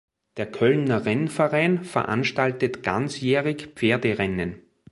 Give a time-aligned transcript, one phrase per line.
[0.37, 4.63] Der Kölner Rennverein veranstaltet ganzjährig Pferderennen.